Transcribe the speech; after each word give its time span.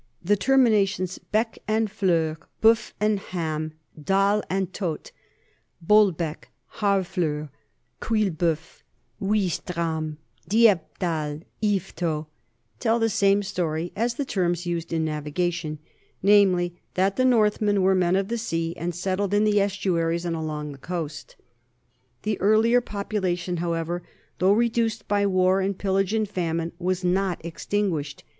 The 0.23 0.35
termi 0.35 0.71
nations 0.71 1.19
bee 1.19 1.59
and 1.67 1.87
fleur, 1.91 2.35
beuf 2.59 2.91
and 2.99 3.19
ham 3.19 3.73
and 3.95 4.03
dalle 4.03 4.41
and 4.49 4.73
tot 4.73 5.11
Bolbec, 5.85 6.45
Harfleur, 6.79 7.51
Quillebeuf, 8.01 8.81
Ouistreham, 9.21 10.17
Dieppedalle, 10.49 11.43
Yvetot 11.61 12.25
tell 12.79 12.97
the 12.97 13.09
same 13.11 13.43
story 13.43 13.93
as 13.95 14.15
the 14.15 14.25
terms 14.25 14.65
used 14.65 14.91
in 14.91 15.05
navi 15.05 15.31
gation, 15.31 15.77
namely 16.23 16.81
that 16.95 17.15
the 17.15 17.23
Northmen 17.23 17.83
were 17.83 17.93
men 17.93 18.15
of 18.15 18.27
the 18.27 18.39
sea 18.39 18.75
and 18.77 18.95
settled 18.95 19.35
in 19.35 19.43
the 19.43 19.61
estuaries 19.61 20.25
and 20.25 20.35
along 20.35 20.71
the 20.71 20.79
coast. 20.79 21.35
The 22.23 22.41
earlier 22.41 22.81
population, 22.81 23.57
however, 23.57 24.01
though 24.39 24.53
reduced 24.53 25.07
by 25.07 25.27
war 25.27 25.61
and 25.61 25.77
pillage 25.77 26.11
and 26.11 26.27
famine, 26.27 26.71
was 26.79 27.03
not 27.03 27.39
extinguished. 27.45 28.23